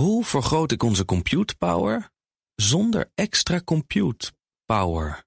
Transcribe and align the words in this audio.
Hoe 0.00 0.24
vergroot 0.24 0.72
ik 0.72 0.82
onze 0.82 1.04
compute 1.04 1.56
power 1.56 2.10
zonder 2.54 3.10
extra 3.14 3.60
compute 3.64 4.32
power? 4.64 5.24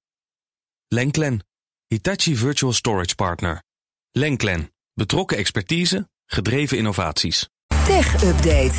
Lenklen, 0.87 1.45
Hitachi 1.87 2.35
Virtual 2.35 2.73
Storage 2.73 3.15
Partner. 3.15 3.63
Lenklen, 4.11 4.73
betrokken 4.93 5.37
expertise, 5.37 6.09
gedreven 6.25 6.77
innovaties. 6.77 7.49
Tech 7.85 8.23
Update. 8.23 8.73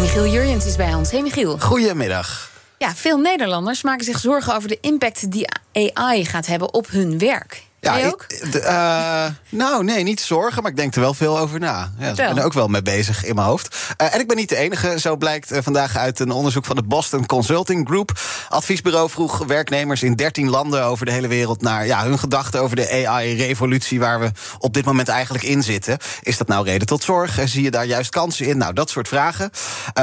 Michiel 0.00 0.26
Jurjens 0.26 0.66
is 0.66 0.76
bij 0.76 0.94
ons. 0.94 1.10
Hey 1.10 1.22
Michiel. 1.22 1.58
Goedemiddag. 1.58 2.50
Ja, 2.78 2.94
veel 2.94 3.18
Nederlanders 3.18 3.82
maken 3.82 4.04
zich 4.04 4.18
zorgen 4.18 4.54
over 4.54 4.68
de 4.68 4.78
impact 4.80 5.30
die 5.32 5.46
AI 5.72 6.24
gaat 6.24 6.46
hebben 6.46 6.74
op 6.74 6.88
hun 6.88 7.18
werk. 7.18 7.68
Ja, 7.80 7.96
ik- 7.96 8.22
eh, 8.54 9.24
nou, 9.48 9.84
nee, 9.84 10.02
niet 10.02 10.20
zorgen, 10.20 10.62
maar 10.62 10.70
ik 10.70 10.76
denk 10.76 10.94
er 10.94 11.00
wel 11.00 11.14
veel 11.14 11.38
over 11.38 11.60
na. 11.60 11.90
Ja, 11.98 12.08
dus 12.08 12.08
ik 12.08 12.16
ben 12.16 12.38
er 12.38 12.44
ook 12.44 12.52
wel 12.52 12.68
mee 12.68 12.82
bezig 12.82 13.24
in 13.24 13.34
mijn 13.34 13.46
hoofd. 13.46 13.76
Eh, 13.96 14.14
en 14.14 14.20
ik 14.20 14.28
ben 14.28 14.36
niet 14.36 14.48
de 14.48 14.56
enige. 14.56 14.98
Zo 15.00 15.16
blijkt 15.16 15.50
eh, 15.50 15.62
vandaag 15.62 15.96
uit 15.96 16.18
een 16.20 16.30
onderzoek 16.30 16.64
van 16.64 16.76
de 16.76 16.82
Boston 16.82 17.26
Consulting 17.26 17.86
Group. 17.88 18.20
Adviesbureau 18.48 19.10
vroeg 19.10 19.38
werknemers 19.46 20.02
in 20.02 20.14
13 20.14 20.48
landen 20.48 20.84
over 20.84 21.06
de 21.06 21.12
hele 21.12 21.28
wereld 21.28 21.62
naar 21.62 21.86
ja, 21.86 22.04
hun 22.04 22.18
gedachten 22.18 22.60
over 22.60 22.76
de 22.76 23.06
AI-revolutie 23.06 24.00
waar 24.00 24.20
we 24.20 24.30
op 24.58 24.74
dit 24.74 24.84
moment 24.84 25.08
eigenlijk 25.08 25.44
in 25.44 25.62
zitten. 25.62 25.98
Is 26.22 26.36
dat 26.36 26.48
nou 26.48 26.64
reden 26.64 26.86
tot 26.86 27.02
zorg? 27.02 27.38
Zie 27.44 27.62
je 27.62 27.70
daar 27.70 27.86
juist 27.86 28.10
kansen 28.10 28.46
in? 28.46 28.56
Nou, 28.58 28.72
dat 28.72 28.90
soort 28.90 29.08
vragen. 29.08 29.50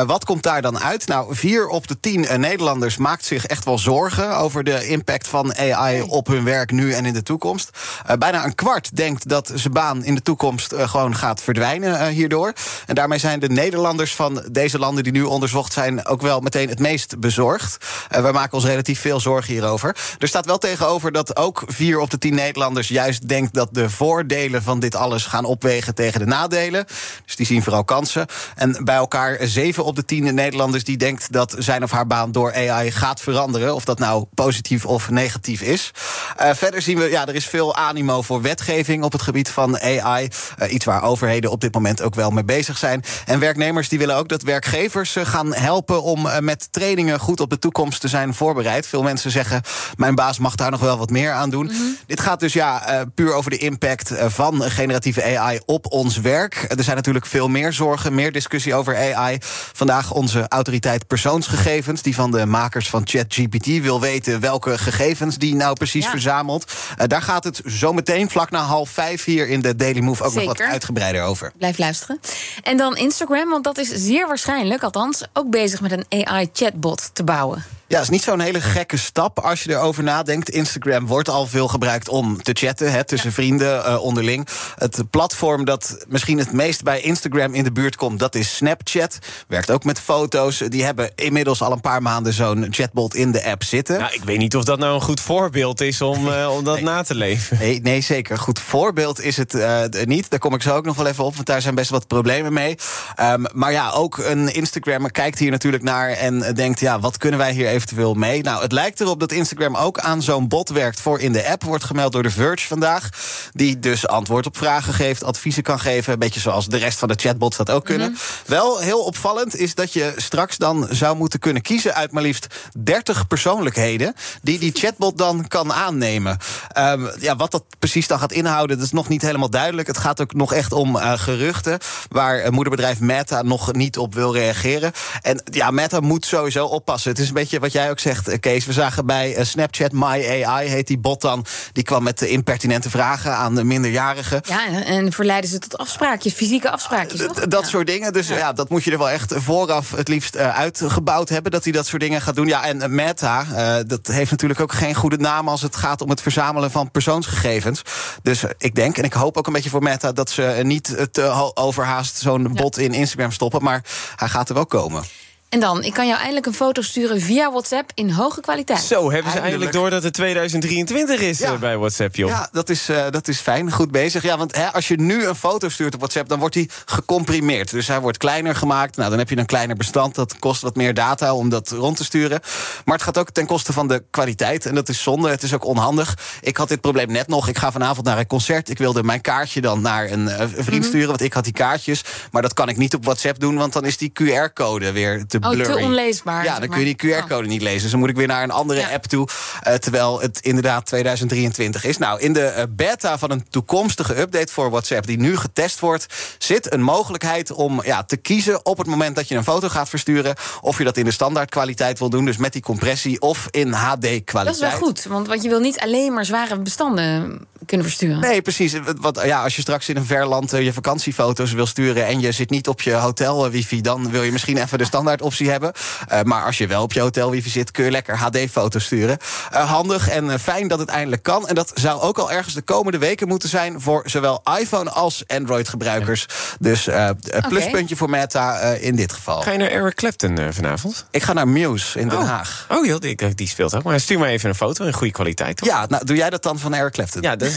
Wat 0.06 0.26
komt 0.26 0.44
daar 0.44 0.62
dan 0.62 0.80
uit? 0.80 1.08
Nou, 1.08 1.36
vier 1.36 1.68
op 1.68 1.88
de 1.88 2.00
tien 2.00 2.28
Nederlanders 2.40 2.98
maakt 2.98 3.26
zich 3.26 3.46
echt 3.46 3.66
wel 3.66 3.78
zorgen 3.80 4.38
over 4.38 4.64
de 4.64 4.88
impact 4.88 5.28
van 5.28 5.56
AI 5.58 6.02
op 6.02 6.28
hun 6.28 6.44
werk 6.44 6.72
nu 6.72 6.94
en 6.94 7.06
in 7.06 7.14
de 7.14 7.24
toekomst. 7.24 7.67
Eh, 8.06 8.16
bijna 8.16 8.46
een 8.46 8.56
kwart 8.56 8.96
denkt 8.96 9.30
dat 9.30 9.52
zijn 9.54 9.74
baan 9.74 10.04
in 10.04 10.16
de 10.16 10.22
toekomst 10.22 10.72
eh, 10.72 10.90
gewoon 10.90 11.16
gaat 11.16 11.42
verdwijnen 11.42 12.00
eh, 12.00 12.08
hierdoor. 12.08 12.54
En 12.86 12.96
daarmee 12.96 13.20
zijn 13.20 13.40
de 13.40 13.50
Nederlanders 13.50 14.16
van 14.16 14.44
deze 14.52 14.80
landen 14.80 15.04
die 15.04 15.12
nu 15.12 15.24
onderzocht 15.24 15.74
zijn 15.74 16.06
ook 16.06 16.22
wel 16.22 16.40
meteen 16.40 16.70
het 16.70 16.80
meest 16.80 17.20
bezorgd. 17.20 17.78
Wij 18.10 18.32
maken 18.32 18.54
ons 18.54 18.66
relatief 18.66 19.00
veel 19.00 19.20
zorgen 19.20 19.54
hierover. 19.54 19.96
Er 20.20 20.28
staat 20.28 20.46
wel 20.46 20.58
tegenover 20.58 21.12
dat 21.12 21.38
ook 21.38 21.64
vier 21.68 22.00
op 22.00 22.10
de 22.10 22.18
tien 22.18 22.36
Nederlanders 22.36 22.88
juist 22.88 23.28
denkt 23.28 23.54
dat 23.54 23.70
de 23.72 23.90
voordelen 23.90 24.64
van 24.64 24.80
dit 24.80 24.96
alles 24.96 25.26
gaan 25.26 25.46
opwegen 25.46 25.96
tegen 25.96 26.20
de 26.20 26.26
nadelen. 26.26 26.86
Dus 27.26 27.36
die 27.36 27.46
zien 27.46 27.64
vooral 27.64 27.84
kansen. 27.84 28.26
En 28.56 28.84
bij 28.84 28.96
elkaar 28.96 29.38
zeven 29.42 29.86
op 29.86 29.96
de 29.96 30.06
tien 30.06 30.36
Nederlanders 30.36 30.84
die 30.84 30.98
denkt 30.98 31.32
dat 31.32 31.56
zijn 31.58 31.84
of 31.84 31.92
haar 31.92 32.08
baan 32.08 32.32
door 32.32 32.54
AI 32.54 32.92
gaat 32.92 33.22
veranderen. 33.22 33.76
Of 33.76 33.86
dat 33.86 34.00
nou 34.00 34.26
positief 34.34 34.86
of 34.86 35.10
negatief 35.10 35.62
is. 35.62 35.92
Verder 36.38 36.82
zien 36.82 36.98
we, 36.98 37.10
ja, 37.10 37.28
er 37.28 37.36
is 37.36 37.48
veel 37.48 37.57
animo 37.66 38.22
voor 38.22 38.42
wetgeving 38.42 39.04
op 39.04 39.12
het 39.12 39.22
gebied 39.22 39.50
van 39.50 39.80
AI. 39.80 40.28
Eh, 40.58 40.74
iets 40.74 40.86
waar 40.86 41.04
overheden 41.04 41.52
op 41.52 41.62
dit 41.62 41.74
moment 41.74 42.02
ook 42.02 42.16
wel 42.16 42.30
mee 42.30 42.44
bezig 42.44 42.78
zijn. 42.78 43.04
En 43.26 43.40
werknemers 43.40 43.90
die 43.90 44.00
willen 44.00 44.16
ook 44.16 44.30
dat 44.30 44.42
werkgevers 44.42 45.16
eh, 45.16 45.26
gaan 45.26 45.54
helpen 45.54 46.04
om 46.04 46.26
eh, 46.26 46.40
met 46.40 46.68
trainingen 46.72 47.20
goed 47.20 47.40
op 47.40 47.50
de 47.50 47.60
toekomst 47.60 48.02
te 48.02 48.08
zijn 48.08 48.34
voorbereid. 48.34 48.88
Veel 48.88 49.04
mensen 49.04 49.32
zeggen, 49.32 49.62
mijn 49.96 50.16
baas 50.16 50.40
mag 50.40 50.56
daar 50.56 50.72
nog 50.72 50.80
wel 50.80 50.98
wat 50.98 51.10
meer 51.10 51.32
aan 51.32 51.50
doen. 51.50 51.72
Dit 52.08 52.20
gaat 52.20 52.40
dus 52.40 52.54
ja, 52.54 53.06
puur 53.16 53.34
over 53.34 53.52
de 53.52 53.58
impact 53.58 54.12
van 54.28 54.62
generatieve 54.62 55.38
AI 55.38 55.60
op 55.66 55.92
ons 55.92 56.18
werk. 56.18 56.66
Er 56.78 56.84
zijn 56.84 56.96
natuurlijk 56.96 57.26
veel 57.26 57.48
meer 57.48 57.74
zorgen, 57.74 58.16
meer 58.16 58.32
discussie 58.32 58.76
over 58.76 59.16
AI. 59.16 59.38
Vandaag 59.74 60.12
onze 60.12 60.46
autoriteit 60.48 61.08
persoonsgegevens, 61.08 62.02
die 62.02 62.16
van 62.16 62.32
de 62.32 62.46
makers 62.46 62.90
van 62.90 63.02
ChatGPT 63.06 63.66
wil 63.66 64.02
weten 64.02 64.40
welke 64.40 64.78
gegevens 64.78 65.38
die 65.38 65.56
nou 65.56 65.76
precies 65.76 66.04
Ja. 66.04 66.10
verzamelt. 66.10 66.72
Daar 67.08 67.22
gaat 67.22 67.44
het 67.48 67.62
zo 67.66 67.94
meteen, 67.94 68.30
vlak 68.30 68.52
na 68.52 68.60
half 68.60 68.90
vijf 68.90 69.24
hier 69.24 69.48
in 69.48 69.62
de 69.62 69.76
Daily 69.76 70.00
Move, 70.00 70.24
ook 70.24 70.34
nog 70.34 70.46
wat 70.46 70.62
uitgebreider 70.62 71.24
over. 71.24 71.52
Blijf 71.58 71.78
luisteren. 71.78 72.20
En 72.64 72.78
dan 72.78 72.98
Instagram, 72.98 73.50
want 73.50 73.64
dat 73.64 73.78
is 73.78 73.90
zeer 73.90 74.28
waarschijnlijk, 74.28 74.84
althans, 74.84 75.24
ook 75.34 75.50
bezig 75.50 75.82
met 75.82 75.92
een 75.92 76.26
AI-chatbot 76.26 77.10
te 77.14 77.24
bouwen. 77.24 77.77
Ja, 77.90 78.02
is 78.02 78.10
niet 78.10 78.24
zo'n 78.24 78.40
hele 78.40 78.62
gekke 78.62 78.98
stap 78.98 79.40
als 79.40 79.64
je 79.64 79.72
erover 79.72 80.04
nadenkt. 80.04 80.50
Instagram 80.50 81.06
wordt 81.06 81.30
al 81.30 81.46
veel 81.46 81.68
gebruikt 81.68 82.10
om 82.10 82.44
te 82.44 82.54
chatten 82.54 82.92
hè, 82.92 83.04
tussen 83.04 83.32
vrienden 83.32 83.86
eh, 83.86 84.04
onderling. 84.04 84.48
Het 84.76 85.04
platform 85.10 85.66
dat 85.66 86.06
misschien 86.08 86.38
het 86.38 86.52
meest 86.52 86.84
bij 86.84 87.02
Instagram 87.02 87.54
in 87.54 87.64
de 87.64 87.72
buurt 87.72 87.96
komt, 87.96 88.20
dat 88.20 88.36
is 88.36 88.56
Snapchat. 88.56 89.18
Werkt 89.48 89.72
ook 89.72 89.84
met 89.84 90.00
foto's. 90.00 90.58
Die 90.58 90.84
hebben 90.84 91.12
inmiddels 91.16 91.62
al 91.62 91.72
een 91.72 91.82
paar 91.82 92.02
maanden 92.02 92.34
zo'n 92.34 92.68
chatbot 92.70 93.16
in 93.16 93.32
de 93.32 93.46
app 93.46 93.64
zitten. 93.64 94.00
Nou, 94.00 94.14
ik 94.14 94.24
weet 94.24 94.38
niet 94.38 94.56
of 94.56 94.64
dat 94.64 94.80
nou 94.80 94.94
een 94.94 95.02
goed 95.02 95.20
voorbeeld 95.20 95.82
is 95.82 96.02
om, 96.02 96.28
eh, 96.34 96.56
om 96.56 96.64
dat 96.64 96.82
na 96.82 97.04
te 97.04 97.16
leven. 97.16 97.58
Nee, 97.58 97.82
nee, 97.82 98.02
zeker. 98.02 98.38
Goed 98.38 98.60
voorbeeld 98.60 99.22
is 99.22 99.38
het 99.38 99.54
eh, 99.54 99.84
niet. 100.04 100.30
Daar 100.30 100.40
kom 100.40 100.54
ik 100.54 100.62
zo 100.62 100.76
ook 100.76 100.86
nog 100.86 100.96
wel 100.96 101.08
even 101.08 101.24
op, 101.24 101.36
want 101.36 101.48
daar 101.48 101.62
zijn 101.62 101.76
best 101.76 101.90
wat 101.90 102.08
problemen 102.08 102.54
mee. 102.54 102.78
Ehm, 103.16 103.44
maar 103.54 103.72
ja, 103.72 103.92
ook 103.92 104.18
een 104.18 104.54
Instagrammer 104.54 105.12
kijkt 105.12 105.40
hier 105.40 105.52
natuurlijk 105.52 105.84
naar 105.84 106.10
en 106.10 106.54
denkt: 106.54 106.80
ja, 106.80 107.00
wat 107.00 107.18
kunnen 107.18 107.40
wij 107.40 107.52
hier 107.52 107.76
eventueel 107.78 108.14
mee? 108.14 108.44
Nou, 108.44 108.62
het 108.62 108.72
lijkt 108.72 109.02
erop 109.02 109.20
dat 109.20 109.32
Instagram 109.32 109.76
ook 109.76 110.00
aan 110.00 110.22
zo'n 110.22 110.48
bot 110.48 110.70
werkt 110.70 111.02
voor 111.02 111.20
in 111.20 111.32
de 111.32 111.48
app. 111.48 111.64
Wordt 111.64 111.84
gemeld 111.84 112.12
door 112.12 112.24
The 112.24 112.30
Verge 112.30 112.68
vandaag. 112.68 113.10
Die 113.52 113.80
dus 113.80 114.08
antwoord 114.08 114.46
op 114.46 114.58
vragen 114.58 114.94
geeft, 114.94 115.24
adviezen 115.24 115.64
kan 115.64 115.80
geven. 115.80 116.14
Een 116.14 116.20
beetje 116.20 116.40
zoals 116.40 116.68
de 116.68 116.78
rest 116.78 117.00
van 117.00 117.08
de 117.08 117.16
chatbots 117.18 117.58
dat 117.58 117.72
ook 117.72 117.86
kunnen. 117.86 118.18
Wel 118.46 118.80
heel 118.80 119.00
opvallend 119.00 119.56
is 119.56 119.76
dat 119.76 119.94
je 119.94 120.14
straks 120.16 120.58
dan 120.58 120.88
zou 120.92 121.18
moeten 121.18 121.40
kunnen 121.40 121.62
kiezen 121.62 121.96
uit 121.96 122.12
maar 122.12 122.24
liefst 122.24 122.48
30 122.78 123.28
persoonlijkheden. 123.28 124.14
die 124.42 124.60
die 124.60 124.72
chatbot 124.74 125.18
dan 125.18 125.48
kan 125.48 125.74
aannemen. 125.74 126.38
Ehm, 126.72 127.08
ja, 127.20 127.36
wat 127.36 127.52
dat 127.52 127.64
precies 127.80 128.08
dan 128.08 128.20
gaat 128.20 128.32
inhouden, 128.32 128.78
dat 128.78 128.86
is 128.86 128.92
nog 128.92 129.08
niet 129.08 129.22
helemaal 129.22 129.50
duidelijk. 129.50 129.88
Het 129.88 129.98
gaat 129.98 130.22
ook 130.22 130.34
nog 130.34 130.54
echt 130.54 130.72
om 130.72 130.98
eh, 130.98 131.14
geruchten. 131.16 131.80
waar 132.10 132.40
eh, 132.40 132.52
moederbedrijf 132.52 133.00
Meta 133.00 133.42
nog 133.42 133.74
niet 133.74 133.98
op 133.98 134.14
wil 134.14 134.34
reageren. 134.34 134.92
En 135.22 135.44
ja, 135.52 135.72
Meta 135.72 136.00
moet 136.00 136.26
sowieso 136.26 136.66
oppassen. 136.66 137.12
Het 137.12 137.20
is 137.20 137.28
een 137.28 137.34
beetje 137.34 137.60
wat 137.74 137.82
jij 137.82 137.90
ook 137.90 138.00
zegt, 138.00 138.28
eh, 138.28 138.40
Kees. 138.40 138.66
We 138.66 138.74
zagen 138.74 139.06
bij 139.06 139.36
eh, 139.36 139.46
Snapchat 139.46 139.92
My 139.92 140.44
AI, 140.46 140.68
heet 140.68 140.88
die 140.88 140.98
bot 140.98 141.22
dan. 141.22 141.46
Die 141.74 141.84
kwam 141.84 142.04
met 142.04 142.20
de 142.20 142.30
impertinente 142.30 142.90
vragen 142.90 143.36
aan 143.36 143.56
de 143.56 143.64
minderjarigen. 143.64 144.42
Ja, 144.48 144.68
en, 144.68 144.86
en 144.86 145.12
verleiden 145.12 145.50
ze 145.50 145.60
tot 145.60 145.78
afspraakjes, 145.78 146.34
fysieke 146.34 146.72
afspraakjes. 146.72 147.20
toch? 147.22 147.40
Dat 147.48 147.62
Ja. 147.62 147.68
soort 147.68 147.88
dingen. 147.88 148.14
Dus 148.14 148.28
ja. 148.28 148.54
dat 148.54 148.70
moet 148.70 148.84
je 148.84 148.92
er 148.92 148.98
wel 148.98 149.10
echt 149.10 149.34
vooraf 149.36 149.92
het 149.92 150.08
liefst 150.08 150.36
eh, 150.36 150.56
uitgebouwd 150.56 151.30
hebben. 151.30 151.52
Dat 151.52 151.64
hij 151.64 151.74
dat 151.74 151.86
soort 151.88 152.02
dingen 152.02 152.22
gaat 152.22 152.36
doen. 152.36 152.48
Ja, 152.48 152.66
en 152.66 152.82
eh, 152.82 152.90
Meta, 152.90 153.46
eh, 153.56 153.84
dat 153.88 154.08
heeft 154.08 154.32
natuurlijk 154.32 154.60
ook 154.60 154.74
geen 154.74 154.96
goede 154.96 155.18
naam 155.18 155.48
als 155.50 155.62
het 155.62 155.76
gaat 155.76 156.02
om 156.02 156.10
het 156.10 156.22
verzamelen 156.22 156.72
van 156.72 156.92
persoonsgegevens. 156.92 157.82
Dus 158.22 158.44
eh, 158.44 158.50
ik 158.58 158.76
denk, 158.76 158.98
en 158.98 159.04
ik 159.04 159.14
hoop 159.14 159.38
ook 159.38 159.48
een 159.48 159.54
beetje 159.54 159.70
voor 159.70 159.84
Meta, 159.84 160.12
dat 160.12 160.30
ze 160.30 160.46
eh, 160.46 160.64
niet 160.64 160.96
eh, 160.96 161.04
te 161.12 161.52
overhaast 161.54 162.18
zo'n 162.18 162.54
bot 162.54 162.78
in 162.78 162.94
Instagram 162.94 163.32
stoppen. 163.32 163.64
Maar 163.64 163.84
hij 164.16 164.28
gaat 164.28 164.50
er 164.50 164.56
wel 164.56 164.66
komen. 164.66 165.04
En 165.50 165.60
dan, 165.60 165.84
ik 165.84 165.94
kan 165.94 166.06
jou 166.08 166.18
eindelijk 166.18 166.46
een 166.46 166.54
foto 166.54 166.82
sturen 166.82 167.22
via 167.22 167.52
WhatsApp 167.52 167.92
in 167.94 168.10
hoge 168.10 168.42
kwaliteit. 168.42 168.80
Zo, 168.80 168.96
hebben 169.12 169.32
ze 169.32 169.40
Eindelijk. 169.40 169.44
eindelijk 169.44 169.72
door 169.72 169.90
dat 169.90 170.04
het 170.04 170.14
2023 170.14 171.20
is 171.20 171.38
Ja. 171.38 171.52
eh, 171.54 171.60
bij 171.60 171.78
WhatsApp, 171.78 172.16
joh. 172.16 172.30
Ja, 172.30 172.50
dat 172.52 172.70
is, 172.70 172.90
eh, 172.90 173.06
dat 173.10 173.28
is 173.28 173.40
fijn. 173.40 173.72
Goed 173.72 173.92
bezig. 173.92 174.24
Ja, 174.24 174.38
want 174.38 174.56
hè, 174.56 174.74
als 174.74 174.88
je 174.88 174.96
nu 175.00 175.26
een 175.26 175.36
foto 175.36 175.70
stuurt 175.70 175.94
op 175.94 176.00
WhatsApp, 176.00 176.30
dan 176.30 176.40
wordt 176.40 176.54
die 176.56 176.70
gecomprimeerd. 176.86 177.72
Dus 177.72 177.88
hij 177.88 178.00
wordt 178.00 178.18
kleiner 178.18 178.56
gemaakt. 178.56 178.96
Nou, 178.98 179.10
dan 179.10 179.20
heb 179.20 179.30
je 179.30 179.38
een 179.38 179.46
kleiner 179.46 179.76
bestand. 179.76 180.16
Dat 180.16 180.40
kost 180.40 180.62
wat 180.62 180.76
meer 180.76 180.94
data 180.94 181.34
om 181.34 181.50
dat 181.50 181.70
rond 181.70 181.98
te 181.98 182.04
sturen. 182.04 182.40
Maar 182.86 182.96
het 182.96 183.04
gaat 183.04 183.18
ook 183.18 183.30
ten 183.32 183.46
koste 183.46 183.74
van 183.74 183.88
de 183.88 184.04
kwaliteit. 184.12 184.66
En 184.66 184.76
dat 184.76 184.90
is 184.90 185.02
zonde. 185.04 185.30
Het 185.30 185.44
is 185.44 185.54
ook 185.54 185.66
onhandig. 185.66 186.18
Ik 186.42 186.58
had 186.58 186.68
dit 186.70 186.82
probleem 186.82 187.12
net 187.12 187.28
nog. 187.28 187.48
Ik 187.48 187.58
ga 187.58 187.72
vanavond 187.72 188.06
naar 188.06 188.18
een 188.20 188.28
concert. 188.28 188.70
Ik 188.70 188.78
wilde 188.78 189.04
mijn 189.04 189.22
kaartje 189.22 189.62
dan 189.62 189.82
naar 189.82 190.12
een 190.12 190.28
eh, 190.30 190.48
vriend 190.56 190.86
sturen. 190.86 191.08
Want 191.08 191.22
ik 191.22 191.34
had 191.34 191.44
die 191.44 191.54
kaartjes. 191.54 192.02
Maar 192.32 192.42
dat 192.42 192.54
kan 192.54 192.70
ik 192.70 192.78
niet 192.78 192.94
op 192.96 193.04
WhatsApp 193.04 193.40
doen. 193.40 193.56
Want 193.58 193.74
dan 193.74 193.86
is 193.86 193.98
die 193.98 194.12
QR-code 194.24 194.92
weer 194.92 195.26
te 195.26 195.37
Oh, 195.44 195.50
te 195.52 195.78
onleesbaar, 195.78 196.44
Ja, 196.44 196.60
dan 196.60 196.70
kun 196.70 196.80
je 196.86 196.96
die 196.96 197.16
QR-code 197.24 197.48
niet 197.48 197.62
lezen. 197.62 197.82
Dus 197.82 197.92
dan 197.92 198.00
moet 198.00 198.10
ik 198.10 198.16
weer 198.16 198.28
naar 198.28 198.44
een 198.44 198.52
andere 198.52 198.80
Ja. 198.80 198.90
app 198.90 199.06
toe. 199.06 199.28
eh, 199.62 199.74
terwijl 199.74 200.22
het 200.22 200.40
inderdaad 200.42 200.86
2023 200.86 201.84
is. 201.84 201.98
Nou, 201.98 202.20
in 202.20 202.34
de 202.34 202.42
eh, 202.46 202.64
beta 202.70 203.18
van 203.18 203.32
een 203.32 203.46
toekomstige 203.50 204.20
update 204.20 204.54
voor 204.54 204.70
WhatsApp, 204.70 205.08
die 205.08 205.20
nu 205.20 205.38
getest 205.38 205.80
wordt, 205.80 206.06
zit 206.38 206.74
een 206.74 206.82
mogelijkheid 206.82 207.52
om 207.52 207.82
ja, 207.84 208.04
te 208.04 208.18
kiezen 208.18 208.66
op 208.66 208.78
het 208.78 208.88
moment 208.88 209.16
dat 209.16 209.28
je 209.28 209.36
een 209.36 209.44
foto 209.44 209.70
gaat 209.70 209.90
versturen. 209.90 210.36
Of 210.62 210.78
je 210.78 210.84
dat 210.84 210.98
in 210.98 211.06
de 211.06 211.12
standaardkwaliteit 211.12 212.00
wil 212.00 212.10
doen, 212.10 212.26
dus 212.26 212.38
met 212.38 212.54
die 212.54 212.62
compressie, 212.62 213.22
of 213.22 213.48
in 213.52 213.72
HD-kwaliteit. 213.74 214.34
Dat 214.46 214.54
is 214.54 214.60
wel 214.60 214.72
goed, 214.88 215.04
want, 215.04 215.28
want 215.28 215.44
je 215.44 215.50
wil 215.50 215.60
niet 215.60 215.80
alleen 215.80 216.14
maar 216.14 216.26
zware 216.26 216.60
bestanden 216.60 217.46
kunnen 217.68 217.86
versturen. 217.86 218.20
Nee, 218.20 218.42
precies. 218.42 218.74
Want, 219.00 219.22
ja, 219.26 219.44
als 219.44 219.56
je 219.56 219.62
straks 219.62 219.90
in 219.90 219.98
een 219.98 220.06
ver 220.06 220.26
land 220.28 220.54
eh, 220.54 220.64
je 220.64 220.74
vakantiefoto's 220.74 221.52
wil 221.52 221.66
sturen 221.66 222.06
en 222.06 222.20
je 222.20 222.32
zit 222.32 222.50
niet 222.50 222.68
op 222.68 222.82
je 222.82 222.94
hotel 222.94 223.46
eh, 223.46 223.52
wifi, 223.52 223.82
dan 223.82 224.12
wil 224.12 224.24
je 224.24 224.32
misschien 224.32 224.58
even 224.58 224.78
de 224.78 224.86
standaard 224.86 225.22
optie 225.22 225.50
hebben. 225.50 225.72
Eh, 226.08 226.22
maar 226.22 226.46
als 226.46 226.58
je 226.58 226.68
wel 226.68 226.84
op 226.84 226.94
je 226.94 227.00
hotel 227.00 227.32
wifi 227.32 227.50
zit, 227.50 227.72
kun 227.72 227.86
je 227.86 227.92
lekker 227.92 228.18
HD-foto's 228.18 228.84
sturen. 228.84 229.18
Eh, 229.52 229.72
handig 229.72 230.10
en 230.10 230.32
eh, 230.32 230.40
fijn 230.40 230.68
dat 230.68 230.80
het 230.80 230.90
eindelijk 230.90 231.24
kan. 231.24 231.48
En 231.48 231.56
dat 231.56 231.72
zou 231.76 232.02
ook 232.02 232.18
al 232.18 232.32
ergens 232.32 232.54
de 232.54 232.62
komende 232.62 232.98
weken 232.98 233.28
moeten 233.28 233.50
zijn 233.50 233.82
voor 233.82 234.04
zowel 234.06 234.44
iPhone 234.60 234.90
als 234.90 235.24
Android-gebruikers. 235.28 236.26
Dus 236.60 236.88
eh, 236.88 237.10
een 237.22 237.48
pluspuntje 237.48 237.96
voor 237.96 238.10
Meta 238.10 238.60
eh, 238.60 238.84
in 238.84 238.96
dit 238.96 239.12
geval. 239.14 239.42
Ga 239.42 239.52
je 239.52 239.58
naar 239.58 239.70
Eric 239.70 239.96
Clapton 239.96 240.40
vanavond? 240.54 241.06
Ik 241.12 241.24
ga 241.24 241.34
naar 241.34 241.48
Muse 241.48 242.00
in 242.00 242.10
Den 242.10 242.18
Oh. 242.18 242.28
Haag. 242.28 242.66
Oh, 242.70 242.86
joh, 242.86 243.00
die, 243.00 243.36
die 243.36 243.48
speelt 243.48 243.76
ook. 243.76 243.84
Maar 243.84 244.00
stuur 244.00 244.20
maar 244.20 244.30
even 244.30 244.50
een 244.50 244.56
foto 244.56 244.86
in 244.86 244.94
goede 244.94 245.14
kwaliteit, 245.14 245.58
toch? 245.58 245.68
Ja, 245.68 245.86
nou, 245.90 246.06
doe 246.06 246.16
jij 246.16 246.30
dat 246.30 246.44
dan 246.44 246.60
van 246.60 246.74
Eric 246.74 246.94
Clapton? 246.94 247.22
Ja, 247.22 247.36
dat 247.36 247.57